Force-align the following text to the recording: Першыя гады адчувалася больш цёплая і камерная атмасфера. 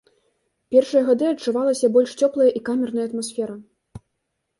Першыя 0.75 1.01
гады 1.09 1.25
адчувалася 1.31 1.89
больш 1.97 2.15
цёплая 2.21 2.47
і 2.61 2.63
камерная 2.71 3.05
атмасфера. 3.11 3.55